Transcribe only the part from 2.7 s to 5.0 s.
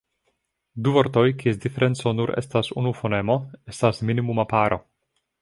unu fonemo estas minimuma paro.